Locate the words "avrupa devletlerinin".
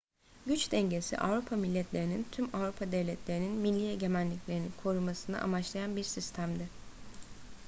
2.55-3.51